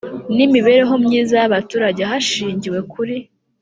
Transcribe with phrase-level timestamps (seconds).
[0.35, 3.15] n imibereho myiza y abaturage hashingiwe kuri